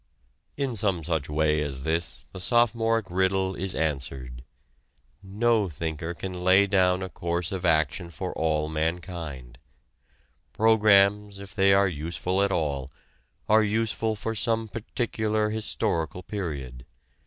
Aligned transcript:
In 0.57 0.75
some 0.75 1.03
such 1.03 1.29
way 1.29 1.61
as 1.61 1.83
this 1.83 2.25
the 2.33 2.39
sophomoric 2.39 3.05
riddle 3.11 3.53
is 3.53 3.75
answered: 3.75 4.43
no 5.21 5.69
thinker 5.69 6.15
can 6.15 6.41
lay 6.43 6.65
down 6.65 7.03
a 7.03 7.07
course 7.09 7.51
of 7.51 7.65
action 7.67 8.09
for 8.09 8.33
all 8.33 8.67
mankind 8.67 9.59
programs 10.53 11.37
if 11.37 11.53
they 11.53 11.71
are 11.71 11.87
useful 11.87 12.41
at 12.41 12.51
all 12.51 12.91
are 13.47 13.61
useful 13.63 14.15
for 14.15 14.33
some 14.33 14.67
particular 14.67 15.51
historical 15.51 16.23
period. 16.23 16.83